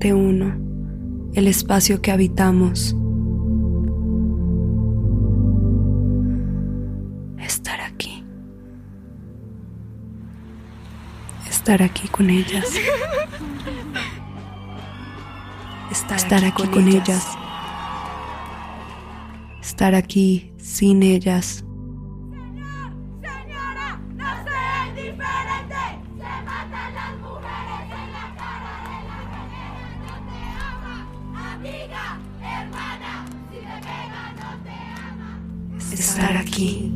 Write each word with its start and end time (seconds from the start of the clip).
7-1, 0.00 1.30
el 1.34 1.46
espacio 1.46 2.00
que 2.00 2.10
habitamos. 2.10 2.96
Estar 7.38 7.80
aquí. 7.80 8.24
Estar 11.48 11.82
aquí 11.82 12.08
con 12.08 12.30
ellas. 12.30 12.66
Estar, 15.90 16.44
aquí, 16.44 16.66
con, 16.68 16.88
ellas. 16.88 17.26
Estar 19.60 19.94
aquí 19.94 20.52
sin 20.56 21.02
ellas. 21.02 21.64
Estar 36.00 36.34
aquí. 36.34 36.90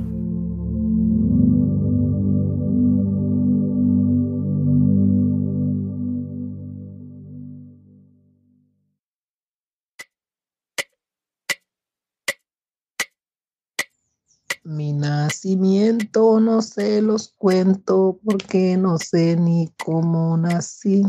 Mi 14.64 14.94
nacimiento 14.94 16.40
no 16.40 16.62
se 16.62 17.02
los 17.02 17.28
cuento 17.36 18.18
porque 18.24 18.78
no 18.78 18.96
sé 18.96 19.36
ni 19.36 19.70
cómo 19.84 20.38
nací. 20.38 21.02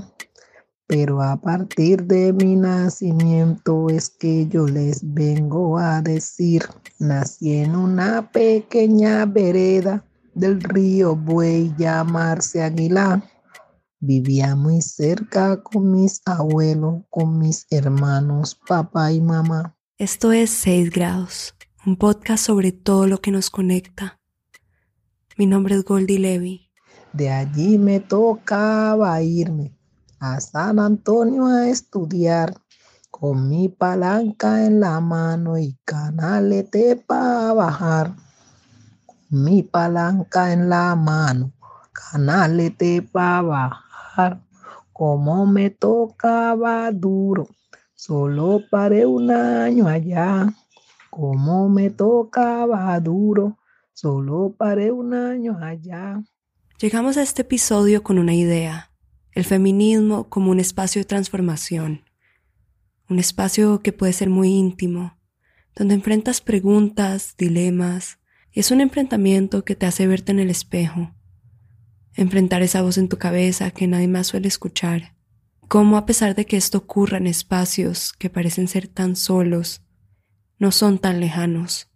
Pero 0.88 1.22
a 1.24 1.36
partir 1.36 2.04
de 2.04 2.32
mi 2.32 2.56
nacimiento 2.56 3.90
es 3.90 4.10
que 4.10 4.48
yo 4.48 4.68
les 4.68 5.02
vengo 5.14 5.80
a 5.80 6.02
decir, 6.02 6.64
nací 7.00 7.54
en 7.54 7.76
una 7.76 8.32
pequeña 8.32 9.26
vereda 9.26 10.06
del 10.36 10.62
río 10.62 11.16
Buey 11.16 11.74
llamarse 11.78 12.62
Aguilar. 12.62 13.24
Vivía 14.00 14.56
muy 14.56 14.82
cerca 14.84 15.64
con 15.64 15.92
mis 15.92 16.22
abuelos, 16.26 17.02
con 17.10 17.40
mis 17.40 17.66
hermanos, 17.72 18.54
papá 18.68 19.12
y 19.12 19.22
mamá. 19.22 19.76
Esto 19.98 20.32
es 20.34 20.52
6 20.52 20.92
grados, 20.92 21.56
un 21.84 21.96
podcast 21.96 22.46
sobre 22.46 22.72
todo 22.72 23.08
lo 23.08 23.22
que 23.22 23.32
nos 23.32 23.50
conecta. 23.50 24.20
Mi 25.36 25.48
nombre 25.48 25.74
es 25.74 25.84
Goldie 25.84 26.20
Levy. 26.20 26.70
De 27.12 27.32
allí 27.32 27.80
me 27.80 28.02
tocaba 28.02 29.20
irme 29.24 29.75
a 30.34 30.40
San 30.40 30.80
Antonio 30.80 31.46
a 31.46 31.68
estudiar 31.68 32.56
con 33.12 33.48
mi 33.48 33.70
palanca 33.70 34.66
en 34.66 34.80
la 34.80 35.00
mano 35.00 35.58
y 35.58 35.78
canalete 35.86 36.96
para 36.96 37.54
bajar. 37.54 38.16
Mi 39.30 39.62
palanca 39.62 40.52
en 40.52 40.70
la 40.70 40.96
mano, 40.96 41.52
canalete 41.94 43.02
para 43.04 43.42
bajar. 43.42 44.42
Como 44.92 45.46
me 45.46 45.70
tocaba 45.70 46.92
duro, 46.92 47.48
solo 47.94 48.62
paré 48.70 49.06
un 49.06 49.30
año 49.30 49.88
allá. 49.88 50.54
Como 51.10 51.70
me 51.70 51.90
tocaba 51.92 53.00
duro, 53.00 53.58
solo 53.94 54.56
paré 54.58 54.92
un 54.92 55.14
año 55.14 55.58
allá. 55.62 56.22
Llegamos 56.80 57.18
a 57.18 57.22
este 57.22 57.44
episodio 57.44 58.04
con 58.04 58.18
una 58.18 58.34
idea 58.34 58.90
el 59.36 59.44
feminismo 59.44 60.30
como 60.30 60.50
un 60.50 60.62
espacio 60.62 61.02
de 61.02 61.06
transformación, 61.06 62.06
un 63.10 63.20
espacio 63.20 63.82
que 63.82 63.92
puede 63.92 64.14
ser 64.14 64.30
muy 64.30 64.50
íntimo, 64.50 65.20
donde 65.76 65.94
enfrentas 65.94 66.40
preguntas, 66.40 67.36
dilemas, 67.38 68.18
y 68.54 68.62
es 68.62 68.72
un 68.72 68.80
enfrentamiento 68.80 69.66
que 69.66 69.76
te 69.76 69.86
hace 69.86 70.08
verte 70.08 70.32
en 70.32 70.40
el 70.40 70.50
espejo, 70.50 71.14
enfrentar 72.14 72.62
esa 72.62 72.82
voz 72.82 72.98
en 72.98 73.10
tu 73.10 73.18
cabeza 73.18 73.72
que 73.72 73.88
nadie 73.88 74.08
más 74.08 74.28
suele 74.28 74.48
escuchar, 74.48 75.16
cómo 75.68 75.98
a 75.98 76.06
pesar 76.06 76.34
de 76.34 76.46
que 76.46 76.56
esto 76.56 76.78
ocurra 76.78 77.18
en 77.18 77.28
espacios 77.28 78.14
que 78.14 78.30
parecen 78.30 78.70
ser 78.70 78.88
tan 78.88 79.18
solos, 79.18 79.82
no 80.60 80.72
son 80.72 80.98
tan 80.98 81.20
lejanos. 81.20 81.92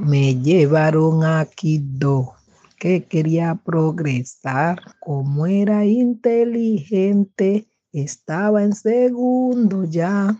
Me 0.00 0.34
llevaron 0.36 1.24
aquí 1.24 1.78
dos 1.82 2.37
que 2.78 3.04
quería 3.04 3.54
progresar, 3.54 4.78
como 5.00 5.46
era 5.46 5.84
inteligente, 5.84 7.68
estaba 7.92 8.62
en 8.62 8.74
segundo 8.74 9.84
ya. 9.84 10.36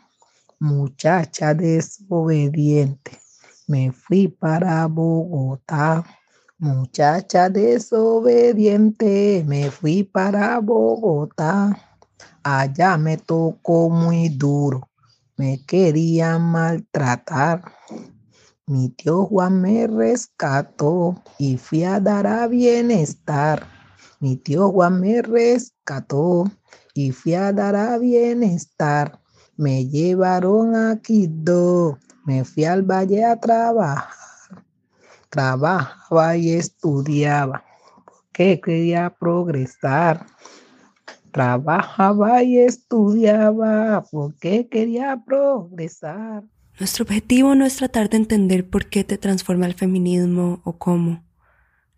Muchacha 0.60 1.54
desobediente, 1.54 3.19
me 3.66 3.93
fui 3.93 4.28
para 4.28 4.87
Bogotá. 4.87 6.04
Muchacha 6.59 7.49
desobediente, 7.49 9.44
me 9.47 9.70
fui 9.70 10.03
para 10.03 10.59
Bogotá. 10.59 11.78
Allá 12.43 12.99
me 12.99 13.16
tocó 13.16 13.88
muy 13.88 14.28
duro, 14.28 14.88
me 15.37 15.65
querían 15.65 16.43
maltratar. 16.43 17.62
Mi 18.68 18.90
tío 18.90 19.24
Juan 19.24 19.62
me 19.62 19.86
rescató 19.86 21.22
y 21.38 21.56
fui 21.56 21.84
a 21.84 22.00
dar 22.00 22.26
a 22.26 22.46
bienestar. 22.46 23.66
Mi 24.20 24.36
tío 24.36 24.70
Juan 24.70 25.00
me 25.00 25.22
rescató 25.22 26.44
y 26.92 27.12
fui 27.12 27.32
a 27.32 27.50
dar 27.54 27.74
a 27.74 27.96
bienestar. 27.96 29.22
Me 29.56 29.86
llevaron 29.86 30.76
a 30.76 31.00
Quito, 31.00 31.98
me 32.26 32.44
fui 32.44 32.66
al 32.66 32.82
valle 32.82 33.24
a 33.24 33.40
trabajar. 33.40 34.10
Trabajaba 35.30 36.36
y 36.36 36.50
estudiaba 36.50 37.64
porque 38.04 38.60
quería 38.60 39.16
progresar. 39.18 40.26
Trabajaba 41.32 42.42
y 42.42 42.58
estudiaba 42.58 44.04
porque 44.10 44.68
quería 44.68 45.22
progresar. 45.24 46.44
Nuestro 46.78 47.02
objetivo 47.02 47.56
no 47.56 47.66
es 47.66 47.76
tratar 47.76 48.08
de 48.08 48.18
entender 48.18 48.68
por 48.68 48.86
qué 48.88 49.02
te 49.02 49.18
transforma 49.18 49.66
el 49.66 49.74
feminismo 49.74 50.60
o 50.64 50.78
cómo. 50.78 51.24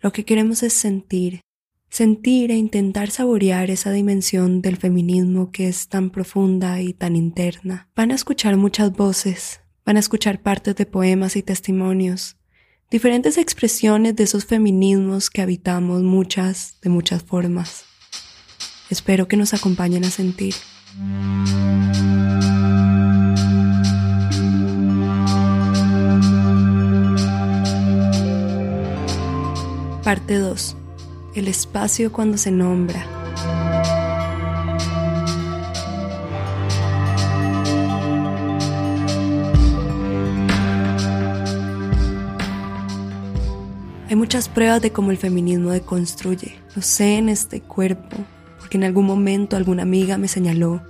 Lo 0.00 0.10
que 0.10 0.24
queremos 0.24 0.62
es 0.62 0.72
sentir, 0.72 1.42
sentir 1.91 2.50
e 2.50 2.56
intentar 2.56 3.10
saborear 3.10 3.70
esa 3.70 3.92
dimensión 3.92 4.62
del 4.62 4.78
feminismo 4.78 5.50
que 5.50 5.68
es 5.68 5.88
tan 5.88 6.08
profunda 6.08 6.80
y 6.80 6.94
tan 6.94 7.14
interna. 7.14 7.91
Van 7.94 8.10
a 8.10 8.14
escuchar 8.14 8.56
muchas 8.56 8.91
voces, 8.92 9.60
van 9.84 9.98
a 9.98 10.00
escuchar 10.00 10.41
partes 10.41 10.76
de 10.76 10.86
poemas 10.86 11.36
y 11.36 11.42
testimonios, 11.42 12.36
diferentes 12.91 13.36
expresiones 13.36 14.16
de 14.16 14.24
esos 14.24 14.47
feminismos 14.47 15.28
que 15.28 15.42
habitamos 15.42 16.02
muchas 16.02 16.78
de 16.80 16.88
muchas 16.88 17.22
formas. 17.22 17.84
Espero 18.88 19.28
que 19.28 19.36
nos 19.36 19.52
acompañen 19.52 20.04
a 20.04 20.10
sentir. 20.10 20.54
Parte 30.10 30.41
2. 30.41 30.76
El 31.37 31.47
espacio 31.47 32.10
cuando 32.10 32.37
se 32.37 32.50
nombra. 32.50 33.06
Hay 44.09 44.16
muchas 44.16 44.48
pruebas 44.48 44.83
de 44.83 44.91
cómo 44.91 45.12
el 45.12 45.16
feminismo 45.16 45.71
deconstruye. 45.71 46.59
Lo 46.74 46.83
sé 46.83 47.18
en 47.18 47.28
este 47.28 47.60
cuerpo, 47.60 48.16
porque 48.59 48.78
en 48.78 48.83
algún 48.83 49.07
momento 49.07 49.57
alguna 49.57 49.84
amiga 49.84 50.18
me 50.18 50.27
señaló 50.27 50.83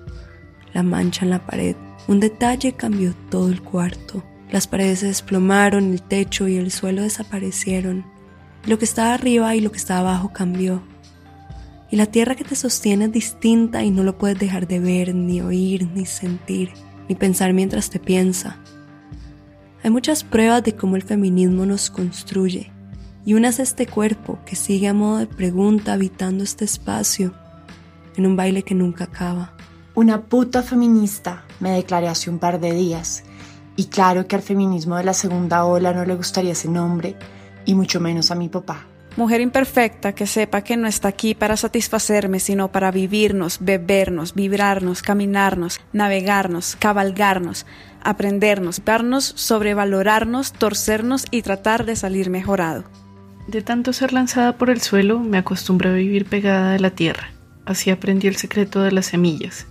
la 0.72 0.82
mancha 0.82 1.26
en 1.26 1.30
la 1.30 1.44
pared. 1.44 1.76
Un 2.08 2.20
detalle 2.20 2.72
cambió 2.72 3.14
todo 3.30 3.50
el 3.50 3.60
cuarto. 3.60 4.24
Las 4.50 4.66
paredes 4.66 5.00
se 5.00 5.08
desplomaron, 5.08 5.92
el 5.92 6.00
techo 6.00 6.48
y 6.48 6.56
el 6.56 6.70
suelo 6.70 7.02
desaparecieron. 7.02 8.18
Lo 8.66 8.78
que 8.78 8.84
estaba 8.84 9.14
arriba 9.14 9.54
y 9.54 9.60
lo 9.60 9.72
que 9.72 9.78
estaba 9.78 10.10
abajo 10.10 10.32
cambió. 10.32 10.82
Y 11.90 11.96
la 11.96 12.06
tierra 12.06 12.34
que 12.34 12.44
te 12.44 12.54
sostiene 12.54 13.06
es 13.06 13.12
distinta 13.12 13.82
y 13.82 13.90
no 13.90 14.02
lo 14.02 14.18
puedes 14.18 14.38
dejar 14.38 14.68
de 14.68 14.78
ver, 14.78 15.14
ni 15.14 15.40
oír, 15.40 15.88
ni 15.94 16.06
sentir, 16.06 16.70
ni 17.08 17.14
pensar 17.14 17.52
mientras 17.52 17.90
te 17.90 17.98
piensa. 17.98 18.58
Hay 19.82 19.90
muchas 19.90 20.24
pruebas 20.24 20.62
de 20.62 20.76
cómo 20.76 20.96
el 20.96 21.02
feminismo 21.02 21.64
nos 21.64 21.90
construye, 21.90 22.70
y 23.24 23.34
una 23.34 23.48
es 23.48 23.58
este 23.58 23.86
cuerpo 23.86 24.38
que 24.44 24.54
sigue 24.54 24.88
a 24.88 24.94
modo 24.94 25.18
de 25.18 25.26
pregunta 25.26 25.94
habitando 25.94 26.44
este 26.44 26.66
espacio, 26.66 27.34
en 28.16 28.26
un 28.26 28.36
baile 28.36 28.62
que 28.62 28.74
nunca 28.74 29.04
acaba. 29.04 29.54
Una 29.94 30.20
puta 30.20 30.62
feminista, 30.62 31.44
me 31.60 31.70
declaré 31.70 32.08
hace 32.08 32.28
un 32.28 32.38
par 32.38 32.60
de 32.60 32.72
días, 32.74 33.24
y 33.74 33.86
claro 33.86 34.28
que 34.28 34.36
al 34.36 34.42
feminismo 34.42 34.96
de 34.96 35.04
la 35.04 35.14
segunda 35.14 35.64
ola 35.64 35.94
no 35.94 36.04
le 36.04 36.14
gustaría 36.14 36.52
ese 36.52 36.68
nombre, 36.68 37.16
y 37.64 37.74
mucho 37.74 38.00
menos 38.00 38.30
a 38.30 38.34
mi 38.34 38.48
papá. 38.48 38.86
Mujer 39.16 39.40
imperfecta 39.40 40.14
que 40.14 40.26
sepa 40.26 40.62
que 40.62 40.76
no 40.76 40.86
está 40.86 41.08
aquí 41.08 41.34
para 41.34 41.56
satisfacerme, 41.56 42.38
sino 42.38 42.70
para 42.70 42.92
vivirnos, 42.92 43.58
bebernos, 43.60 44.34
vibrarnos, 44.34 45.02
caminarnos, 45.02 45.80
navegarnos, 45.92 46.76
cabalgarnos, 46.76 47.66
aprendernos, 48.02 48.84
darnos, 48.84 49.24
sobrevalorarnos, 49.24 50.52
torcernos 50.52 51.26
y 51.30 51.42
tratar 51.42 51.84
de 51.84 51.96
salir 51.96 52.30
mejorado. 52.30 52.84
De 53.48 53.62
tanto 53.62 53.92
ser 53.92 54.12
lanzada 54.12 54.56
por 54.56 54.70
el 54.70 54.80
suelo, 54.80 55.18
me 55.18 55.38
acostumbré 55.38 55.90
a 55.90 55.94
vivir 55.94 56.26
pegada 56.26 56.74
a 56.74 56.78
la 56.78 56.90
tierra. 56.90 57.32
Así 57.66 57.90
aprendí 57.90 58.28
el 58.28 58.36
secreto 58.36 58.80
de 58.80 58.92
las 58.92 59.06
semillas, 59.06 59.66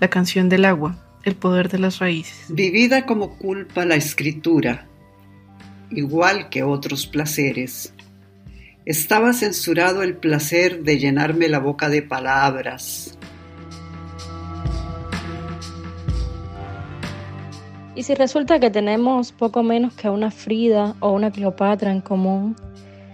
la 0.00 0.08
canción 0.08 0.50
del 0.50 0.66
agua, 0.66 0.98
el 1.24 1.34
poder 1.34 1.70
de 1.70 1.78
las 1.78 1.98
raíces. 1.98 2.44
Vivida 2.48 3.06
como 3.06 3.38
culpa 3.38 3.86
la 3.86 3.94
escritura, 3.94 4.86
igual 5.94 6.48
que 6.48 6.62
otros 6.62 7.06
placeres. 7.06 7.94
Estaba 8.84 9.32
censurado 9.32 10.02
el 10.02 10.16
placer 10.16 10.82
de 10.82 10.98
llenarme 10.98 11.48
la 11.48 11.60
boca 11.60 11.88
de 11.88 12.02
palabras. 12.02 13.18
Y 17.94 18.04
si 18.04 18.14
resulta 18.14 18.58
que 18.58 18.70
tenemos 18.70 19.32
poco 19.32 19.62
menos 19.62 19.92
que 19.94 20.08
una 20.08 20.30
Frida 20.30 20.96
o 21.00 21.12
una 21.12 21.30
Cleopatra 21.30 21.92
en 21.92 22.00
común, 22.00 22.56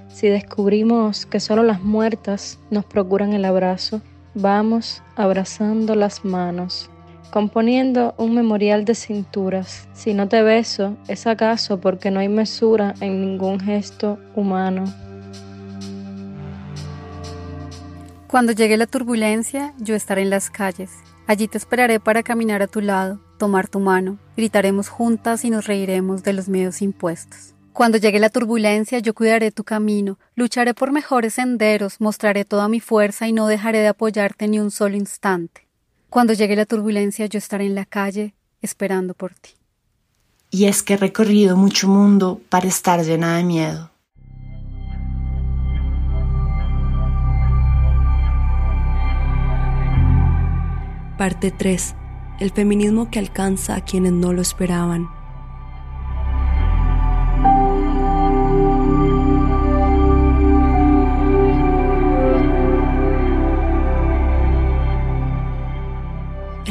si 0.08 0.28
descubrimos 0.28 1.26
que 1.26 1.40
solo 1.40 1.62
las 1.62 1.82
muertas 1.82 2.58
nos 2.70 2.84
procuran 2.84 3.32
el 3.32 3.44
abrazo, 3.44 4.00
vamos 4.34 5.02
abrazando 5.16 5.94
las 5.94 6.24
manos, 6.24 6.90
componiendo 7.30 8.14
un 8.18 8.34
memorial 8.34 8.84
de 8.84 8.94
cinturas. 8.94 9.88
Si 9.92 10.14
no 10.14 10.28
te 10.28 10.42
beso, 10.42 10.96
es 11.08 11.26
acaso 11.26 11.80
porque 11.80 12.10
no 12.10 12.20
hay 12.20 12.28
mesura 12.28 12.94
en 13.00 13.20
ningún 13.20 13.60
gesto 13.60 14.18
humano. 14.34 14.84
Cuando 18.26 18.52
llegue 18.52 18.76
la 18.76 18.86
turbulencia, 18.86 19.72
yo 19.78 19.94
estaré 19.94 20.22
en 20.22 20.30
las 20.30 20.50
calles. 20.50 20.90
Allí 21.26 21.48
te 21.48 21.58
esperaré 21.58 22.00
para 22.00 22.22
caminar 22.22 22.62
a 22.62 22.66
tu 22.66 22.80
lado, 22.80 23.20
tomar 23.38 23.68
tu 23.68 23.80
mano, 23.80 24.18
gritaremos 24.36 24.88
juntas 24.88 25.44
y 25.44 25.50
nos 25.50 25.66
reiremos 25.66 26.22
de 26.22 26.32
los 26.32 26.48
miedos 26.48 26.82
impuestos. 26.82 27.54
Cuando 27.72 27.96
llegue 27.96 28.18
la 28.18 28.28
turbulencia, 28.28 28.98
yo 28.98 29.14
cuidaré 29.14 29.52
tu 29.52 29.62
camino, 29.62 30.18
lucharé 30.34 30.74
por 30.74 30.90
mejores 30.90 31.34
senderos, 31.34 32.00
mostraré 32.00 32.44
toda 32.44 32.68
mi 32.68 32.80
fuerza 32.80 33.28
y 33.28 33.32
no 33.32 33.46
dejaré 33.46 33.78
de 33.78 33.88
apoyarte 33.88 34.48
ni 34.48 34.58
un 34.58 34.72
solo 34.72 34.96
instante. 34.96 35.67
Cuando 36.10 36.32
llegue 36.32 36.56
la 36.56 36.64
turbulencia, 36.64 37.26
yo 37.26 37.38
estaré 37.38 37.66
en 37.66 37.74
la 37.74 37.84
calle 37.84 38.34
esperando 38.62 39.12
por 39.12 39.34
ti. 39.34 39.50
Y 40.50 40.64
es 40.64 40.82
que 40.82 40.94
he 40.94 40.96
recorrido 40.96 41.56
mucho 41.56 41.88
mundo 41.88 42.40
para 42.48 42.66
estar 42.66 43.04
llena 43.04 43.36
de 43.36 43.44
miedo. 43.44 43.90
Parte 51.18 51.50
3. 51.50 51.94
El 52.40 52.52
feminismo 52.52 53.10
que 53.10 53.18
alcanza 53.18 53.74
a 53.74 53.84
quienes 53.84 54.12
no 54.12 54.32
lo 54.32 54.40
esperaban. 54.40 55.17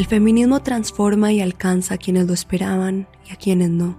El 0.07 0.12
feminismo 0.21 0.62
transforma 0.62 1.33
y 1.33 1.42
alcanza 1.42 1.95
a 1.95 1.98
quienes 1.98 2.27
lo 2.27 2.33
esperaban 2.33 3.09
y 3.27 3.33
a 3.33 3.36
quienes 3.36 3.69
no. 3.69 3.98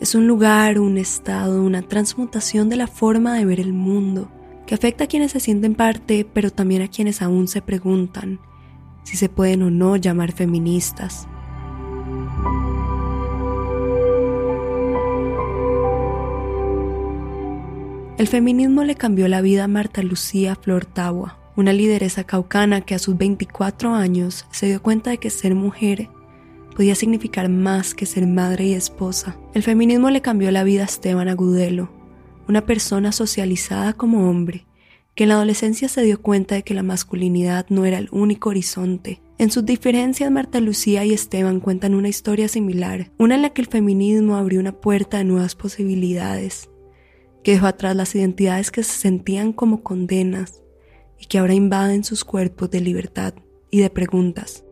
Es 0.00 0.14
un 0.14 0.28
lugar, 0.28 0.78
un 0.78 0.98
estado, 0.98 1.64
una 1.64 1.82
transmutación 1.82 2.68
de 2.68 2.76
la 2.76 2.86
forma 2.86 3.34
de 3.34 3.44
ver 3.44 3.58
el 3.58 3.72
mundo, 3.72 4.30
que 4.68 4.76
afecta 4.76 5.02
a 5.02 5.06
quienes 5.08 5.32
se 5.32 5.40
sienten 5.40 5.74
parte, 5.74 6.24
pero 6.32 6.52
también 6.52 6.82
a 6.82 6.86
quienes 6.86 7.22
aún 7.22 7.48
se 7.48 7.60
preguntan 7.60 8.38
si 9.02 9.16
se 9.16 9.28
pueden 9.28 9.64
o 9.64 9.70
no 9.72 9.96
llamar 9.96 10.30
feministas. 10.30 11.26
El 18.16 18.28
feminismo 18.28 18.84
le 18.84 18.94
cambió 18.94 19.26
la 19.26 19.40
vida 19.40 19.64
a 19.64 19.68
Marta 19.68 20.04
Lucía 20.04 20.54
Flortagua, 20.54 21.39
una 21.60 21.72
lideresa 21.72 22.24
caucana 22.24 22.80
que 22.80 22.94
a 22.94 22.98
sus 22.98 23.16
24 23.16 23.94
años 23.94 24.46
se 24.50 24.66
dio 24.66 24.82
cuenta 24.82 25.10
de 25.10 25.18
que 25.18 25.30
ser 25.30 25.54
mujer 25.54 26.08
podía 26.74 26.94
significar 26.94 27.48
más 27.48 27.94
que 27.94 28.06
ser 28.06 28.26
madre 28.26 28.68
y 28.68 28.72
esposa. 28.72 29.36
El 29.52 29.62
feminismo 29.62 30.10
le 30.10 30.22
cambió 30.22 30.50
la 30.50 30.64
vida 30.64 30.82
a 30.82 30.86
Esteban 30.86 31.28
Agudelo, 31.28 31.90
una 32.48 32.64
persona 32.64 33.12
socializada 33.12 33.92
como 33.92 34.28
hombre, 34.28 34.66
que 35.14 35.24
en 35.24 35.28
la 35.28 35.34
adolescencia 35.34 35.88
se 35.88 36.02
dio 36.02 36.22
cuenta 36.22 36.54
de 36.54 36.62
que 36.62 36.72
la 36.72 36.82
masculinidad 36.82 37.66
no 37.68 37.84
era 37.84 37.98
el 37.98 38.08
único 38.10 38.48
horizonte. 38.48 39.20
En 39.36 39.50
sus 39.50 39.66
diferencias, 39.66 40.30
Marta 40.30 40.60
Lucía 40.60 41.04
y 41.04 41.12
Esteban 41.12 41.60
cuentan 41.60 41.94
una 41.94 42.08
historia 42.08 42.48
similar, 42.48 43.10
una 43.18 43.34
en 43.34 43.42
la 43.42 43.50
que 43.50 43.60
el 43.60 43.68
feminismo 43.68 44.36
abrió 44.36 44.60
una 44.60 44.72
puerta 44.72 45.18
de 45.18 45.24
nuevas 45.24 45.54
posibilidades, 45.54 46.70
que 47.44 47.52
dejó 47.52 47.66
atrás 47.66 47.94
las 47.96 48.14
identidades 48.14 48.70
que 48.70 48.82
se 48.82 48.92
sentían 48.92 49.52
como 49.52 49.82
condenas 49.82 50.60
y 51.20 51.26
que 51.26 51.38
ahora 51.38 51.54
invaden 51.54 52.02
sus 52.02 52.24
cuerpos 52.24 52.70
de 52.70 52.80
libertad 52.80 53.34
y 53.70 53.80
de 53.80 53.90
preguntas. 53.90 54.64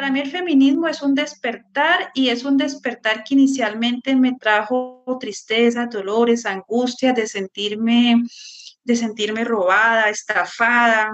para 0.00 0.12
mí 0.12 0.20
el 0.20 0.30
feminismo 0.30 0.88
es 0.88 1.02
un 1.02 1.14
despertar 1.14 2.10
y 2.14 2.30
es 2.30 2.44
un 2.46 2.56
despertar 2.56 3.22
que 3.22 3.34
inicialmente 3.34 4.16
me 4.16 4.34
trajo 4.34 5.04
tristeza, 5.20 5.86
dolores, 5.86 6.46
angustias 6.46 7.14
de 7.14 7.26
sentirme, 7.26 8.22
de 8.82 8.96
sentirme 8.96 9.44
robada, 9.44 10.08
estafada, 10.08 11.10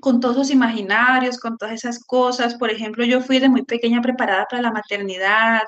con 0.00 0.20
todos 0.20 0.36
los 0.36 0.50
imaginarios, 0.50 1.38
con 1.38 1.58
todas 1.58 1.74
esas 1.74 2.02
cosas. 2.04 2.54
Por 2.54 2.70
ejemplo, 2.70 3.04
yo 3.04 3.20
fui 3.20 3.38
de 3.38 3.48
muy 3.48 3.62
pequeña 3.62 4.00
preparada 4.00 4.46
para 4.48 4.62
la 4.62 4.72
maternidad, 4.72 5.62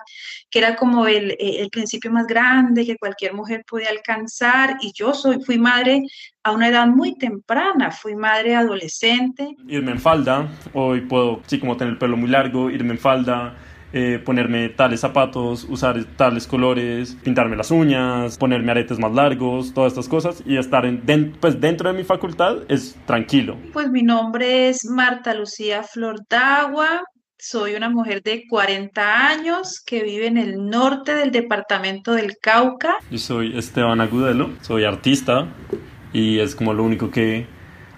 que 0.51 0.61
era 0.61 0.77
como 0.77 1.07
el, 1.07 1.33
eh, 1.33 1.61
el, 1.61 1.71
principio 1.71 2.11
más 2.11 2.27
grande 2.27 2.87
que 2.87 2.97
cualquier 2.97 3.35
mujer 3.35 3.65
podía 3.69 3.91
alcanzar. 3.91 4.77
Y 4.81 4.93
yo 4.95 5.13
soy, 5.13 5.43
fui 5.43 5.59
madre 5.59 6.03
a 6.43 6.53
una 6.53 6.69
edad 6.69 6.87
muy 6.87 7.17
temprana, 7.17 7.91
fui 7.91 8.15
madre 8.15 8.55
adolescente. 8.55 9.57
Irme 9.69 9.93
en 9.93 10.01
falda, 10.01 10.49
hoy 10.73 11.03
puedo, 11.03 11.41
sí, 11.47 11.59
como 11.59 11.77
tener 11.77 11.93
el 11.93 11.99
pelo 11.99 12.17
muy 12.17 12.31
largo, 12.31 12.71
irme 12.71 12.93
en 12.93 12.99
falda, 12.99 13.55
eh, 13.97 14.19
ponerme 14.19 14.71
tales 14.71 14.99
zapatos, 14.99 15.65
usar 15.71 16.05
tales 16.17 16.49
colores, 16.49 17.17
pintarme 17.23 17.55
las 17.55 17.71
uñas, 17.71 18.37
ponerme 18.37 18.73
aretes 18.73 18.99
más 18.99 19.13
largos, 19.13 19.73
todas 19.73 19.93
estas 19.93 20.09
cosas 20.09 20.43
y 20.45 20.57
estar 20.57 20.85
en, 20.85 21.37
pues 21.41 21.61
dentro 21.61 21.93
de 21.93 21.97
mi 21.97 22.03
facultad 22.03 22.57
es 22.69 22.97
tranquilo. 23.07 23.57
Pues 23.73 23.89
mi 23.89 24.03
nombre 24.03 24.69
es 24.69 24.85
Marta 24.85 25.33
Lucía 25.33 25.85
Flordagua, 25.85 27.05
soy 27.39 27.77
una 27.77 27.89
mujer 27.89 28.21
de 28.25 28.45
40 28.49 29.29
años 29.29 29.81
que 29.87 30.03
vive 30.03 30.27
en 30.27 30.39
el 30.39 30.67
norte 30.67 31.15
del 31.15 31.31
departamento 31.31 32.15
del 32.15 32.37
Cauca. 32.39 32.97
Yo 33.13 33.19
soy 33.19 33.57
Esteban 33.57 34.01
Agudelo, 34.01 34.51
soy 34.63 34.83
artista 34.83 35.47
y 36.13 36.41
es 36.41 36.57
como 36.57 36.75
lo 36.75 36.83
único 36.83 37.13
que 37.13 37.47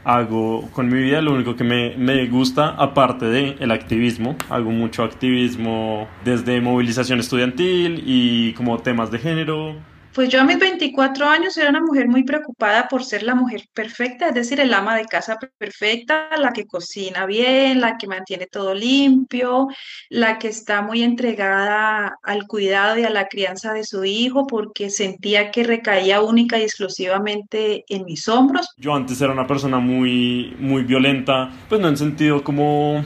hago 0.06 0.70
con 0.70 0.88
mi 0.88 1.02
vida 1.02 1.20
lo 1.20 1.34
único 1.34 1.56
que 1.56 1.64
me, 1.64 1.96
me 1.96 2.26
gusta, 2.28 2.68
aparte 2.68 3.26
del 3.26 3.56
el 3.58 3.72
activismo. 3.72 4.36
Hago 4.48 4.70
mucho 4.70 5.02
activismo 5.02 6.06
desde 6.24 6.60
movilización 6.60 7.18
estudiantil 7.18 8.04
y 8.06 8.52
como 8.52 8.78
temas 8.78 9.10
de 9.10 9.18
género. 9.18 9.74
Pues 10.16 10.30
yo 10.30 10.40
a 10.40 10.44
mis 10.44 10.58
24 10.58 11.28
años 11.28 11.58
era 11.58 11.68
una 11.68 11.82
mujer 11.82 12.08
muy 12.08 12.24
preocupada 12.24 12.88
por 12.88 13.04
ser 13.04 13.22
la 13.22 13.34
mujer 13.34 13.68
perfecta, 13.74 14.28
es 14.28 14.34
decir, 14.34 14.58
el 14.60 14.72
ama 14.72 14.96
de 14.96 15.04
casa 15.04 15.38
perfecta, 15.58 16.30
la 16.38 16.54
que 16.54 16.64
cocina 16.64 17.26
bien, 17.26 17.82
la 17.82 17.98
que 17.98 18.06
mantiene 18.06 18.46
todo 18.46 18.72
limpio, 18.72 19.68
la 20.08 20.38
que 20.38 20.48
está 20.48 20.80
muy 20.80 21.02
entregada 21.02 22.16
al 22.22 22.46
cuidado 22.46 22.98
y 22.98 23.04
a 23.04 23.10
la 23.10 23.28
crianza 23.28 23.74
de 23.74 23.84
su 23.84 24.06
hijo 24.06 24.46
porque 24.46 24.88
sentía 24.88 25.50
que 25.50 25.64
recaía 25.64 26.22
única 26.22 26.58
y 26.58 26.62
exclusivamente 26.62 27.84
en 27.86 28.06
mis 28.06 28.26
hombros. 28.26 28.70
Yo 28.78 28.94
antes 28.94 29.20
era 29.20 29.34
una 29.34 29.46
persona 29.46 29.80
muy, 29.80 30.56
muy 30.58 30.82
violenta, 30.84 31.50
pues 31.68 31.78
no 31.78 31.88
en 31.88 31.96
sentido 31.98 32.42
como 32.42 33.04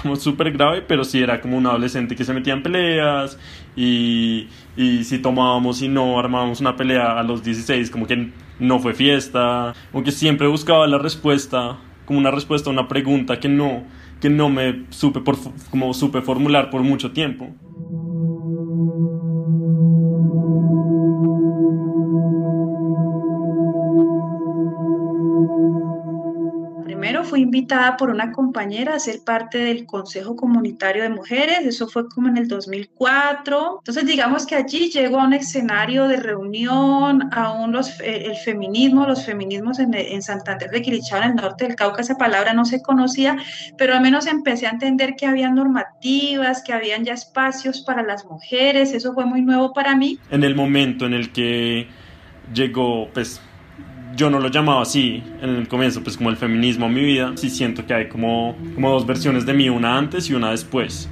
como 0.00 0.16
súper 0.16 0.52
grave, 0.52 0.82
pero 0.82 1.04
sí 1.04 1.20
era 1.22 1.40
como 1.40 1.56
un 1.56 1.66
adolescente 1.66 2.16
que 2.16 2.24
se 2.24 2.32
metía 2.34 2.52
en 2.52 2.62
peleas 2.62 3.38
y, 3.74 4.48
y 4.76 5.04
si 5.04 5.18
tomábamos 5.18 5.82
y 5.82 5.88
no 5.88 6.18
armábamos 6.18 6.60
una 6.60 6.76
pelea 6.76 7.18
a 7.18 7.22
los 7.22 7.42
16, 7.42 7.90
como 7.90 8.06
que 8.06 8.30
no 8.58 8.78
fue 8.78 8.94
fiesta, 8.94 9.74
aunque 9.92 10.12
siempre 10.12 10.46
buscaba 10.46 10.86
la 10.86 10.98
respuesta, 10.98 11.78
como 12.04 12.18
una 12.18 12.30
respuesta 12.30 12.70
a 12.70 12.72
una 12.72 12.88
pregunta 12.88 13.40
que 13.40 13.48
no, 13.48 13.84
que 14.20 14.30
no 14.30 14.48
me 14.48 14.84
supe, 14.90 15.20
por, 15.20 15.36
como 15.70 15.92
supe 15.94 16.22
formular 16.22 16.70
por 16.70 16.82
mucho 16.82 17.12
tiempo. 17.12 17.50
Fui 27.36 27.42
invitada 27.42 27.98
por 27.98 28.08
una 28.08 28.32
compañera 28.32 28.94
a 28.94 28.98
ser 28.98 29.20
parte 29.22 29.58
del 29.58 29.84
Consejo 29.84 30.36
Comunitario 30.36 31.02
de 31.02 31.10
Mujeres, 31.10 31.66
eso 31.66 31.86
fue 31.86 32.08
como 32.08 32.28
en 32.28 32.38
el 32.38 32.48
2004. 32.48 33.80
Entonces 33.80 34.06
digamos 34.06 34.46
que 34.46 34.54
allí 34.54 34.88
llego 34.88 35.20
a 35.20 35.24
un 35.24 35.34
escenario 35.34 36.08
de 36.08 36.16
reunión, 36.16 37.28
aún 37.32 37.72
los, 37.72 38.00
eh, 38.00 38.24
el 38.24 38.36
feminismo, 38.36 39.04
los 39.04 39.26
feminismos 39.26 39.80
en, 39.80 39.92
en 39.92 40.22
Santander 40.22 40.70
de 40.70 40.80
Quilichao, 40.80 41.18
en 41.18 41.32
el 41.32 41.34
norte 41.34 41.66
del 41.66 41.76
Cauca, 41.76 42.00
esa 42.00 42.16
palabra 42.16 42.54
no 42.54 42.64
se 42.64 42.80
conocía, 42.80 43.36
pero 43.76 43.92
al 43.92 44.00
menos 44.00 44.26
empecé 44.26 44.66
a 44.66 44.70
entender 44.70 45.14
que 45.14 45.26
había 45.26 45.50
normativas, 45.50 46.62
que 46.62 46.72
habían 46.72 47.04
ya 47.04 47.12
espacios 47.12 47.82
para 47.82 48.02
las 48.02 48.24
mujeres, 48.24 48.94
eso 48.94 49.12
fue 49.12 49.26
muy 49.26 49.42
nuevo 49.42 49.74
para 49.74 49.94
mí. 49.94 50.18
En 50.30 50.42
el 50.42 50.54
momento 50.54 51.04
en 51.04 51.12
el 51.12 51.32
que 51.32 51.86
llegó, 52.54 53.10
pues 53.12 53.42
yo 54.16 54.30
no 54.30 54.40
lo 54.40 54.48
llamaba 54.48 54.82
así 54.82 55.22
en 55.42 55.50
el 55.50 55.68
comienzo, 55.68 56.02
pues 56.02 56.16
como 56.16 56.30
el 56.30 56.36
feminismo 56.36 56.86
a 56.86 56.88
mi 56.88 57.02
vida, 57.02 57.32
sí 57.36 57.50
siento 57.50 57.86
que 57.86 57.94
hay 57.94 58.08
como, 58.08 58.56
como 58.74 58.90
dos 58.90 59.06
versiones 59.06 59.44
de 59.46 59.52
mí, 59.52 59.68
una 59.68 59.96
antes 59.96 60.30
y 60.30 60.34
una 60.34 60.50
después. 60.50 61.08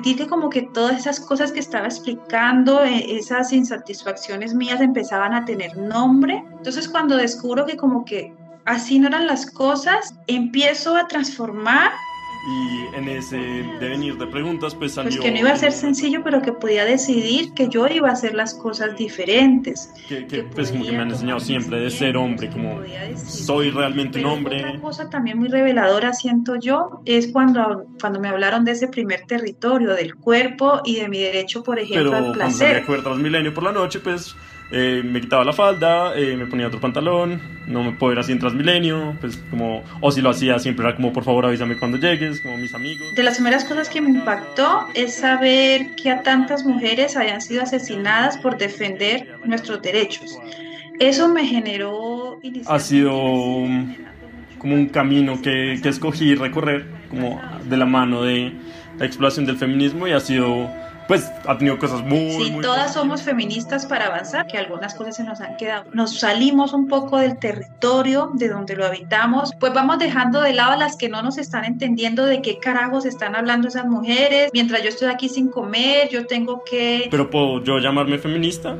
Sentí 0.00 0.16
que 0.16 0.26
como 0.26 0.48
que 0.48 0.62
todas 0.62 0.98
esas 0.98 1.20
cosas 1.20 1.52
que 1.52 1.60
estaba 1.60 1.86
explicando, 1.86 2.82
eh, 2.82 3.18
esas 3.18 3.52
insatisfacciones 3.52 4.54
mías 4.54 4.80
empezaban 4.80 5.34
a 5.34 5.44
tener 5.44 5.76
nombre. 5.76 6.42
Entonces 6.56 6.88
cuando 6.88 7.18
descubro 7.18 7.66
que 7.66 7.76
como 7.76 8.06
que 8.06 8.32
así 8.64 8.98
no 8.98 9.08
eran 9.08 9.26
las 9.26 9.44
cosas, 9.44 10.14
empiezo 10.26 10.96
a 10.96 11.06
transformar 11.06 11.92
y 12.46 12.94
en 12.94 13.08
ese 13.08 13.36
devenir 13.36 14.16
de 14.16 14.26
preguntas 14.26 14.74
pues 14.74 14.94
salió... 14.94 15.10
Pues 15.10 15.20
que 15.20 15.30
no 15.30 15.38
iba 15.40 15.50
a 15.50 15.56
ser 15.56 15.72
sencillo, 15.72 16.22
pero 16.24 16.40
que 16.40 16.52
podía 16.52 16.84
decidir 16.84 17.52
que 17.52 17.68
yo 17.68 17.86
iba 17.86 18.08
a 18.08 18.12
hacer 18.12 18.34
las 18.34 18.54
cosas 18.54 18.96
diferentes. 18.96 19.90
Que, 20.08 20.26
que, 20.26 20.44
pues 20.44 20.70
como 20.70 20.84
que 20.84 20.92
me 20.92 20.98
han 20.98 21.10
enseñado 21.10 21.40
siempre 21.40 21.78
de 21.80 21.90
ser 21.90 22.16
hombre, 22.16 22.48
como 22.50 22.80
soy 23.16 23.70
realmente 23.70 24.20
un 24.20 24.26
hombre. 24.26 24.64
Otra 24.64 24.80
cosa 24.80 25.10
también 25.10 25.38
muy 25.38 25.48
reveladora 25.48 26.12
siento 26.14 26.56
yo 26.56 27.02
es 27.04 27.28
cuando, 27.28 27.86
cuando 28.00 28.20
me 28.20 28.28
hablaron 28.28 28.64
de 28.64 28.72
ese 28.72 28.88
primer 28.88 29.26
territorio, 29.26 29.94
del 29.94 30.14
cuerpo 30.14 30.80
y 30.84 30.96
de 30.96 31.08
mi 31.08 31.18
derecho, 31.18 31.62
por 31.62 31.78
ejemplo, 31.78 32.10
pero 32.10 32.26
al 32.26 32.32
placer. 32.32 32.72
Pero 32.74 32.86
cuando 32.86 33.04
Transmilenio 33.04 33.52
por 33.52 33.64
la 33.64 33.72
noche, 33.72 34.00
pues 34.00 34.34
eh, 34.72 35.02
me 35.04 35.20
quitaba 35.20 35.44
la 35.44 35.52
falda, 35.52 36.16
eh, 36.16 36.36
me 36.36 36.46
ponía 36.46 36.68
otro 36.68 36.80
pantalón, 36.80 37.40
no 37.66 37.82
me 37.82 37.92
puedo 37.92 38.12
ir 38.12 38.18
así 38.20 38.32
en 38.32 38.38
Transmilenio, 38.38 39.16
pues 39.20 39.36
como, 39.50 39.82
o 40.00 40.12
si 40.12 40.20
lo 40.20 40.30
hacía 40.30 40.58
siempre 40.58 40.86
era 40.86 40.94
como 40.94 41.12
por 41.12 41.24
favor 41.24 41.46
avísame 41.46 41.76
cuando 41.76 41.98
llegues, 41.98 42.40
como 42.40 42.56
mis 42.56 42.72
amigos. 42.74 43.14
De 43.14 43.22
las 43.22 43.34
primeras 43.34 43.64
cosas 43.64 43.88
que 43.88 44.00
me 44.00 44.10
impactó 44.10 44.86
es 44.94 45.14
saber 45.16 45.94
que 45.96 46.10
a 46.10 46.22
tantas 46.22 46.64
mujeres 46.64 47.16
habían 47.16 47.40
sido 47.40 47.62
asesinadas 47.62 48.38
por 48.38 48.58
defender 48.58 49.38
nuestros 49.44 49.82
derechos. 49.82 50.38
Eso 51.00 51.28
me 51.28 51.46
generó... 51.46 52.38
Ha 52.66 52.78
sido 52.78 53.12
como 54.58 54.74
un 54.74 54.88
camino 54.90 55.40
que, 55.42 55.80
que 55.82 55.88
escogí 55.88 56.34
recorrer, 56.34 56.86
como 57.08 57.40
de 57.64 57.76
la 57.76 57.86
mano 57.86 58.22
de 58.22 58.52
la 58.98 59.06
exploración 59.06 59.46
del 59.46 59.56
feminismo 59.56 60.06
y 60.06 60.12
ha 60.12 60.20
sido 60.20 60.70
pues 61.10 61.28
ha 61.44 61.58
tenido 61.58 61.76
cosas 61.76 62.02
muy... 62.04 62.30
Sí, 62.30 62.56
todas 62.62 62.94
somos 62.94 63.24
feministas 63.24 63.84
para 63.84 64.06
avanzar, 64.06 64.46
que 64.46 64.56
algunas 64.56 64.94
cosas 64.94 65.16
se 65.16 65.24
nos 65.24 65.40
han 65.40 65.56
quedado. 65.56 65.82
Nos 65.92 66.20
salimos 66.20 66.72
un 66.72 66.86
poco 66.86 67.18
del 67.18 67.36
territorio 67.36 68.30
de 68.34 68.48
donde 68.48 68.76
lo 68.76 68.86
habitamos, 68.86 69.50
pues 69.58 69.74
vamos 69.74 69.98
dejando 69.98 70.40
de 70.40 70.52
lado 70.52 70.70
a 70.70 70.76
las 70.76 70.96
que 70.96 71.08
no 71.08 71.20
nos 71.20 71.36
están 71.36 71.64
entendiendo 71.64 72.26
de 72.26 72.40
qué 72.42 72.60
carajos 72.60 73.06
están 73.06 73.34
hablando 73.34 73.66
esas 73.66 73.86
mujeres. 73.86 74.50
Mientras 74.52 74.84
yo 74.84 74.88
estoy 74.90 75.08
aquí 75.08 75.28
sin 75.28 75.48
comer, 75.48 76.08
yo 76.10 76.28
tengo 76.28 76.62
que... 76.62 77.08
Pero 77.10 77.28
puedo 77.28 77.60
yo 77.64 77.80
llamarme 77.80 78.16
feminista. 78.16 78.76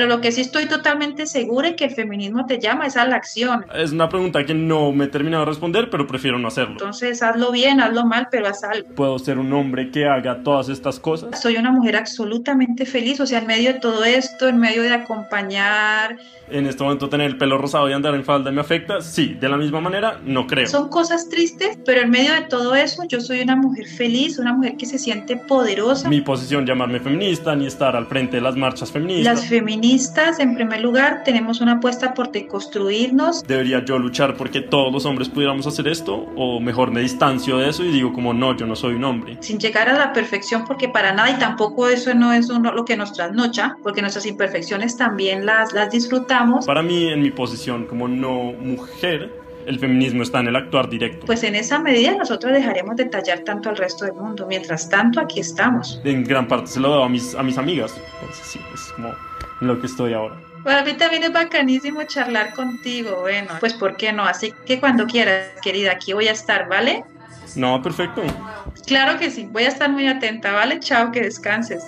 Pero 0.00 0.08
lo 0.08 0.22
que 0.22 0.32
sí 0.32 0.40
estoy 0.40 0.64
totalmente 0.64 1.26
segura 1.26 1.68
es 1.68 1.76
que 1.76 1.84
el 1.84 1.90
feminismo 1.90 2.46
te 2.46 2.58
llama 2.58 2.86
es 2.86 2.96
a 2.96 3.04
la 3.04 3.16
acción. 3.16 3.66
Es 3.74 3.92
una 3.92 4.08
pregunta 4.08 4.46
que 4.46 4.54
no 4.54 4.92
me 4.92 5.04
he 5.04 5.08
terminado 5.08 5.44
de 5.44 5.50
responder, 5.50 5.90
pero 5.90 6.06
prefiero 6.06 6.38
no 6.38 6.48
hacerlo. 6.48 6.72
Entonces, 6.72 7.22
hazlo 7.22 7.52
bien, 7.52 7.82
hazlo 7.82 8.06
mal, 8.06 8.28
pero 8.30 8.46
haz 8.48 8.64
algo. 8.64 8.88
Puedo 8.94 9.18
ser 9.18 9.38
un 9.38 9.52
hombre 9.52 9.90
que 9.90 10.06
haga 10.06 10.42
todas 10.42 10.70
estas 10.70 10.98
cosas. 10.98 11.38
Soy 11.38 11.58
una 11.58 11.70
mujer 11.70 11.96
absolutamente 11.96 12.86
feliz, 12.86 13.20
o 13.20 13.26
sea, 13.26 13.40
en 13.40 13.46
medio 13.46 13.74
de 13.74 13.78
todo 13.78 14.02
esto, 14.02 14.48
en 14.48 14.56
medio 14.56 14.80
de 14.80 14.94
acompañar. 14.94 16.16
En 16.50 16.66
este 16.66 16.82
momento 16.82 17.08
tener 17.08 17.26
el 17.26 17.36
pelo 17.36 17.58
rosado 17.58 17.88
y 17.88 17.92
andar 17.92 18.14
en 18.14 18.24
falda 18.24 18.50
me 18.50 18.60
afecta. 18.60 19.00
Sí, 19.02 19.36
de 19.38 19.48
la 19.48 19.56
misma 19.56 19.80
manera, 19.80 20.18
no 20.24 20.46
creo. 20.46 20.66
Son 20.66 20.88
cosas 20.88 21.28
tristes, 21.28 21.78
pero 21.84 22.00
en 22.00 22.10
medio 22.10 22.32
de 22.32 22.42
todo 22.42 22.74
eso, 22.74 23.04
yo 23.06 23.20
soy 23.20 23.40
una 23.40 23.54
mujer 23.54 23.86
feliz, 23.86 24.38
una 24.38 24.52
mujer 24.52 24.76
que 24.76 24.86
se 24.86 24.98
siente 24.98 25.36
poderosa. 25.36 26.08
Mi 26.08 26.22
posición 26.22 26.66
llamarme 26.66 26.98
feminista 27.00 27.54
ni 27.54 27.66
estar 27.66 27.94
al 27.94 28.06
frente 28.06 28.36
de 28.36 28.42
las 28.42 28.56
marchas 28.56 28.90
feministas. 28.90 29.42
Las 29.42 29.48
feministas, 29.90 30.38
en 30.38 30.54
primer 30.54 30.80
lugar, 30.82 31.22
tenemos 31.24 31.60
una 31.60 31.72
apuesta 31.72 32.14
por 32.14 32.30
deconstruirnos. 32.30 33.42
¿Debería 33.42 33.84
yo 33.84 33.98
luchar 33.98 34.36
porque 34.36 34.60
todos 34.60 34.92
los 34.92 35.04
hombres 35.04 35.28
pudiéramos 35.28 35.66
hacer 35.66 35.88
esto? 35.88 36.28
¿O 36.36 36.60
mejor 36.60 36.92
me 36.92 37.00
distancio 37.00 37.58
de 37.58 37.70
eso 37.70 37.84
y 37.84 37.90
digo 37.90 38.12
como 38.12 38.32
no, 38.32 38.56
yo 38.56 38.66
no 38.66 38.76
soy 38.76 38.94
un 38.94 39.04
hombre? 39.04 39.36
Sin 39.40 39.58
llegar 39.58 39.88
a 39.88 39.94
la 39.94 40.12
perfección, 40.12 40.64
porque 40.64 40.88
para 40.88 41.12
nada, 41.12 41.30
y 41.30 41.38
tampoco 41.38 41.88
eso 41.88 42.14
no 42.14 42.32
es 42.32 42.50
uno, 42.50 42.72
lo 42.72 42.84
que 42.84 42.96
nos 42.96 43.12
trasnocha, 43.12 43.76
porque 43.82 44.00
nuestras 44.00 44.26
imperfecciones 44.26 44.96
también 44.96 45.44
las, 45.44 45.72
las 45.72 45.90
disfrutamos. 45.90 46.66
Para 46.66 46.82
mí, 46.82 47.08
en 47.08 47.22
mi 47.22 47.32
posición 47.32 47.86
como 47.86 48.06
no 48.06 48.52
mujer, 48.52 49.32
el 49.66 49.78
feminismo 49.80 50.22
está 50.22 50.38
en 50.38 50.48
el 50.48 50.56
actuar 50.56 50.88
directo. 50.88 51.26
Pues 51.26 51.42
en 51.42 51.56
esa 51.56 51.80
medida 51.80 52.14
nosotros 52.14 52.52
dejaremos 52.52 52.94
de 52.94 53.06
tallar 53.06 53.40
tanto 53.40 53.70
al 53.70 53.76
resto 53.76 54.04
del 54.04 54.14
mundo. 54.14 54.46
Mientras 54.48 54.88
tanto, 54.88 55.20
aquí 55.20 55.40
estamos. 55.40 56.00
En 56.04 56.22
gran 56.22 56.46
parte 56.46 56.68
se 56.68 56.80
lo 56.80 56.90
doy 56.90 57.04
a 57.04 57.08
mis, 57.08 57.34
a 57.34 57.42
mis 57.42 57.58
amigas. 57.58 58.00
Entonces, 58.20 58.46
sí, 58.46 58.60
es 58.72 58.92
como 58.92 59.12
en 59.60 59.66
lo 59.66 59.80
que 59.80 59.86
estoy 59.86 60.12
ahora. 60.14 60.36
Para 60.64 60.84
mí 60.84 60.92
también 60.94 61.24
es 61.24 61.32
bacanísimo 61.32 62.02
charlar 62.04 62.52
contigo. 62.54 63.20
Bueno, 63.20 63.48
pues 63.60 63.74
¿por 63.74 63.96
qué 63.96 64.12
no? 64.12 64.24
Así 64.24 64.52
que 64.66 64.78
cuando 64.78 65.06
quieras, 65.06 65.48
querida, 65.62 65.92
aquí 65.92 66.12
voy 66.12 66.28
a 66.28 66.32
estar, 66.32 66.68
¿vale? 66.68 67.04
No, 67.56 67.82
perfecto. 67.82 68.22
Claro 68.86 69.18
que 69.18 69.30
sí, 69.30 69.48
voy 69.50 69.64
a 69.64 69.68
estar 69.68 69.90
muy 69.90 70.06
atenta, 70.06 70.52
¿vale? 70.52 70.78
Chao, 70.80 71.10
que 71.10 71.22
descanses. 71.22 71.82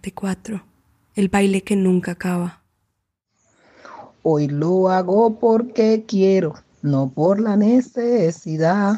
Parte 0.00 0.14
4. 0.14 0.62
El 1.14 1.28
baile 1.28 1.62
que 1.62 1.76
nunca 1.76 2.12
acaba. 2.12 2.62
Hoy 4.22 4.48
lo 4.48 4.88
hago 4.88 5.38
porque 5.38 6.06
quiero, 6.08 6.54
no 6.80 7.10
por 7.10 7.38
la 7.38 7.54
necesidad. 7.54 8.94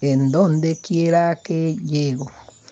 En 0.00 0.30
donde 0.30 0.80
quiera 0.80 1.36
que 1.36 1.76
llego, 1.76 2.30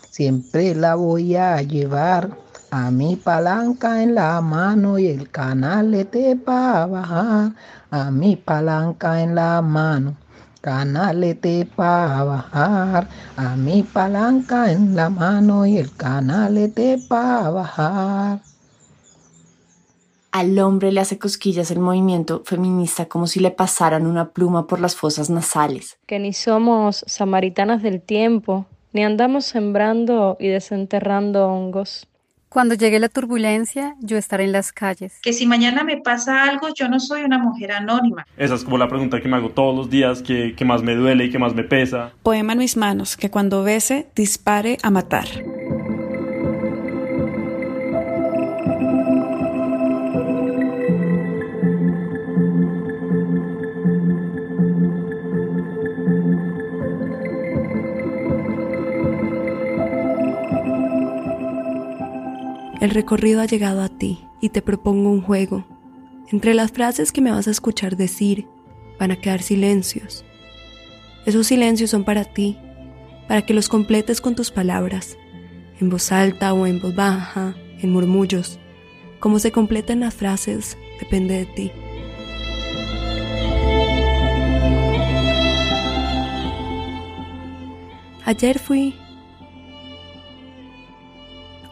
siempre 0.09 0.75
la 0.75 0.95
voy 0.95 1.37
a 1.37 1.61
llevar. 1.61 2.35
A 2.71 2.91
mi 2.91 3.17
palanca 3.17 4.03
en 4.03 4.15
la 4.15 4.41
mano 4.41 4.99
y 4.99 5.09
el 5.09 5.29
canalete 5.31 6.37
para 6.37 6.87
bajar. 6.87 7.53
A 7.91 8.11
mi 8.11 8.37
palanca 8.37 9.23
en 9.23 9.35
la 9.35 9.61
mano, 9.61 10.17
canalete 10.65 11.69
para 11.77 12.25
bajar. 12.25 13.09
A 13.37 13.55
mi 13.55 13.83
palanca 13.83 14.73
en 14.73 14.97
la 14.97 15.11
mano 15.11 15.67
y 15.67 15.77
el 15.77 15.95
canalete 15.95 16.99
para 17.07 17.51
bajar. 17.51 18.41
Al 20.33 20.59
hombre 20.59 20.91
le 20.91 21.01
hace 21.01 21.19
cosquillas 21.19 21.71
el 21.71 21.81
movimiento 21.81 22.43
feminista 22.47 23.05
como 23.05 23.27
si 23.27 23.41
le 23.41 23.51
pasaran 23.51 24.07
una 24.07 24.31
pluma 24.31 24.67
por 24.67 24.81
las 24.81 24.97
fosas 24.97 25.29
nasales. 25.29 25.99
Que 26.07 26.19
ni 26.19 26.33
somos 26.33 27.05
samaritanas 27.07 27.83
del 27.83 28.01
tiempo, 28.01 28.65
ni 28.95 29.05
andamos 29.05 29.45
sembrando 29.45 30.39
y 30.41 30.49
desenterrando 30.49 31.47
hongos. 31.47 32.09
Cuando 32.55 32.77
llegue 32.77 33.01
la 33.01 33.09
turbulencia, 33.09 33.97
yo 33.99 34.17
estaré 34.17 34.45
en 34.45 34.53
las 34.53 34.71
calles. 34.73 35.19
Que 35.23 35.33
si 35.33 35.45
mañana 35.45 35.83
me 35.83 35.97
pasa 35.97 36.45
algo, 36.45 36.69
yo 36.73 36.89
no 36.89 37.01
soy 37.01 37.25
una 37.25 37.37
mujer 37.37 37.73
anónima. 37.73 38.29
Esa 38.37 38.55
es 38.55 38.63
como 38.63 38.79
la 38.79 38.87
pregunta 38.87 39.21
que 39.21 39.27
me 39.27 39.35
hago 39.35 39.51
todos 39.51 39.77
los 39.77 39.91
días, 39.91 40.23
que, 40.23 40.55
que 40.55 40.65
más 40.65 40.81
me 40.81 40.95
duele 40.95 41.25
y 41.25 41.31
que 41.33 41.39
más 41.41 41.53
me 41.53 41.65
pesa. 41.65 42.13
Poema 42.23 42.53
en 42.53 42.61
mis 42.61 42.77
manos, 42.77 43.17
que 43.17 43.29
cuando 43.29 43.65
bese, 43.65 44.07
dispare 44.15 44.79
a 44.85 44.91
matar. 44.93 45.27
El 62.85 62.91
recorrido 62.91 63.41
ha 63.41 63.47
llegado 63.47 63.81
a 63.81 63.89
ti 63.89 64.27
y 64.43 64.51
te 64.51 64.61
propongo 64.61 65.09
un 65.09 65.23
juego. 65.23 65.65
Entre 66.31 66.53
las 66.53 66.71
frases 66.71 67.13
que 67.13 67.23
me 67.23 67.31
vas 67.31 67.49
a 67.49 67.51
escuchar 67.51 67.97
decir 67.97 68.47
van 69.01 69.11
a 69.11 69.17
quedar 69.17 69.41
silencios. 69.41 70.23
Esos 71.25 71.47
silencios 71.47 71.89
son 71.89 72.05
para 72.05 72.27
ti, 72.27 72.59
para 73.27 73.41
que 73.41 73.55
los 73.55 73.71
completes 73.71 74.21
con 74.21 74.35
tus 74.35 74.51
palabras, 74.51 75.17
en 75.81 75.89
voz 75.89 76.13
alta 76.13 76.53
o 76.53 76.67
en 76.67 76.79
voz 76.79 76.95
baja, 76.95 77.57
en 77.81 77.91
murmullos. 77.91 78.59
Cómo 79.19 79.39
se 79.39 79.51
completan 79.51 80.01
las 80.01 80.13
frases 80.13 80.77
depende 81.01 81.39
de 81.39 81.47
ti. 81.47 81.73
Ayer 88.27 88.59
fui, 88.59 88.95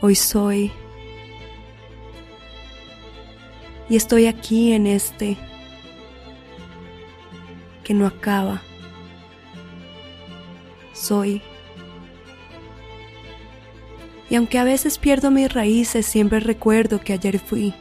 hoy 0.00 0.14
soy, 0.14 0.73
y 3.89 3.97
estoy 3.97 4.27
aquí 4.27 4.73
en 4.73 4.87
este 4.87 5.37
que 7.85 7.95
no 7.95 8.07
acaba. 8.07 8.62
Soy. 10.93 11.43
Y 14.31 14.37
aunque 14.37 14.59
a 14.59 14.65
veces 14.65 14.99
pierdo 14.99 15.31
mis 15.31 15.53
raíces, 15.53 16.07
siempre 16.07 16.41
recuerdo 16.41 17.01
que 17.01 17.12
ayer 17.12 17.39
fui. 17.39 17.75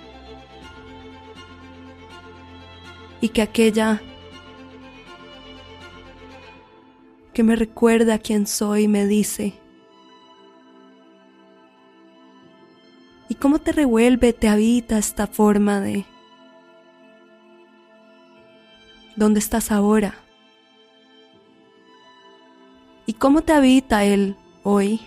Y 3.22 3.30
que 3.30 3.42
aquella 3.42 4.02
que 7.34 7.44
me 7.44 7.56
recuerda 7.56 8.20
quién 8.20 8.48
soy 8.48 8.88
me 8.88 9.06
dice, 9.06 9.61
cómo 13.42 13.58
te 13.60 13.72
revuelve, 13.72 14.34
te 14.34 14.48
habita 14.48 15.00
esta 15.00 15.26
forma 15.26 15.82
de... 15.82 16.06
¿Dónde 19.16 19.40
estás 19.40 19.72
ahora? 19.72 20.16
¿Y 23.08 23.14
cómo 23.14 23.42
te 23.42 23.52
habita 23.52 24.06
él 24.06 24.38
hoy? 24.64 25.02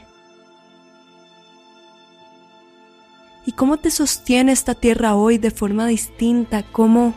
¿Y 3.46 3.52
cómo 3.52 3.76
te 3.76 3.90
sostiene 3.90 4.50
esta 4.50 4.74
tierra 4.74 5.14
hoy 5.14 5.38
de 5.38 5.52
forma 5.52 5.86
distinta? 5.86 6.64
¿Cómo 6.64 7.14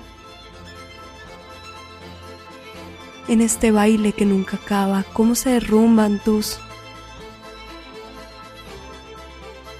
en 3.27 3.41
este 3.41 3.71
baile 3.71 4.13
que 4.13 4.25
nunca 4.25 4.57
acaba, 4.57 5.03
cómo 5.13 5.33
se 5.33 5.50
derrumban 5.50 6.19
tus... 6.19 6.59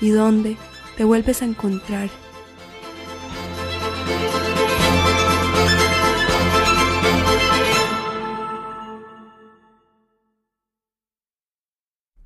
¿Y 0.02 0.10
dónde 0.10 0.58
te 0.98 1.04
vuelves 1.04 1.44
a 1.44 1.46
encontrar? 1.46 2.10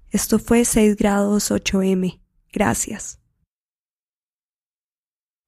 Esto 0.10 0.40
fue 0.40 0.66
6 0.66 0.96
grados 0.96 1.52
8M. 1.52 2.22
Gracias. 2.52 3.20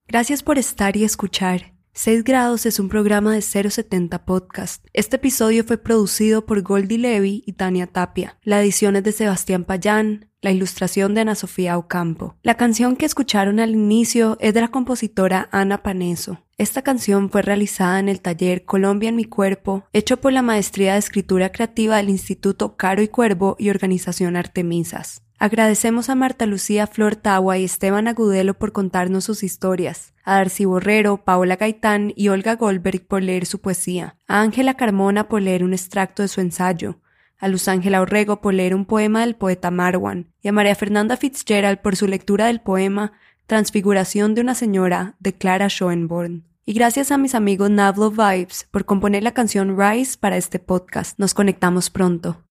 Gracias 0.07 0.43
por 0.43 0.57
estar 0.57 0.95
y 0.95 1.03
escuchar. 1.03 1.72
6 1.95 2.23
grados 2.23 2.65
es 2.65 2.79
un 2.79 2.89
programa 2.89 3.35
de 3.35 3.41
070 3.43 4.25
Podcast. 4.25 4.83
Este 4.93 5.17
episodio 5.17 5.63
fue 5.63 5.77
producido 5.77 6.43
por 6.43 6.63
Goldie 6.63 6.97
Levy 6.97 7.43
y 7.45 7.53
Tania 7.53 7.85
Tapia. 7.85 8.39
La 8.41 8.59
edición 8.59 8.95
es 8.95 9.03
de 9.03 9.11
Sebastián 9.11 9.63
Payán, 9.63 10.31
la 10.41 10.49
ilustración 10.49 11.13
de 11.13 11.21
Ana 11.21 11.35
Sofía 11.35 11.77
Ocampo. 11.77 12.35
La 12.41 12.57
canción 12.57 12.95
que 12.95 13.05
escucharon 13.05 13.59
al 13.59 13.75
inicio 13.75 14.37
es 14.39 14.55
de 14.55 14.61
la 14.61 14.69
compositora 14.69 15.49
Ana 15.51 15.83
Paneso. 15.83 16.39
Esta 16.57 16.81
canción 16.81 17.29
fue 17.29 17.43
realizada 17.43 17.99
en 17.99 18.09
el 18.09 18.21
taller 18.21 18.65
Colombia 18.65 19.09
en 19.09 19.15
mi 19.15 19.25
cuerpo, 19.25 19.85
hecho 19.93 20.17
por 20.17 20.33
la 20.33 20.41
Maestría 20.41 20.93
de 20.93 20.99
Escritura 20.99 21.51
Creativa 21.51 21.97
del 21.97 22.09
Instituto 22.09 22.75
Caro 22.75 23.03
y 23.03 23.07
Cuervo 23.07 23.55
y 23.59 23.69
Organización 23.69 24.35
Artemisas. 24.35 25.21
Agradecemos 25.39 26.09
a 26.09 26.15
Marta 26.15 26.45
Lucía 26.45 26.87
Flor 26.87 27.15
Tagua 27.15 27.57
y 27.57 27.65
Esteban 27.65 28.07
Agudelo 28.07 28.53
por 28.53 28.71
contarnos 28.71 29.25
sus 29.25 29.43
historias, 29.43 30.13
a 30.23 30.35
Darcy 30.35 30.65
Borrero, 30.65 31.17
Paola 31.17 31.57
Gaitán 31.57 32.13
y 32.15 32.29
Olga 32.29 32.55
Goldberg 32.55 33.05
por 33.05 33.21
leer 33.21 33.45
su 33.45 33.59
poesía, 33.59 34.15
a 34.27 34.41
Ángela 34.41 34.75
Carmona 34.75 35.27
por 35.27 35.41
leer 35.41 35.63
un 35.63 35.73
extracto 35.73 36.21
de 36.21 36.29
su 36.29 36.39
ensayo, 36.39 36.99
a 37.39 37.49
Luz 37.49 37.67
Ángela 37.67 38.01
Orrego 38.01 38.39
por 38.39 38.53
leer 38.53 38.73
un 38.73 38.85
poema 38.85 39.21
del 39.21 39.35
poeta 39.35 39.69
Marwan 39.69 40.31
y 40.41 40.47
a 40.47 40.53
María 40.53 40.75
Fernanda 40.75 41.17
Fitzgerald 41.17 41.79
por 41.79 41.97
su 41.97 42.07
lectura 42.07 42.45
del 42.45 42.61
poema 42.61 43.11
Transfiguración 43.47 44.35
de 44.35 44.41
una 44.41 44.55
señora 44.55 45.15
de 45.19 45.33
Clara 45.33 45.67
Schoenborn. 45.67 46.45
Y 46.65 46.71
gracias 46.71 47.11
a 47.11 47.17
mis 47.17 47.35
amigos 47.35 47.69
Navlo 47.69 48.09
Vibes 48.09 48.67
por 48.71 48.85
componer 48.85 49.23
la 49.23 49.33
canción 49.33 49.77
Rise 49.77 50.17
para 50.17 50.37
este 50.37 50.59
podcast. 50.59 51.19
Nos 51.19 51.33
conectamos 51.33 51.89
pronto. 51.89 52.42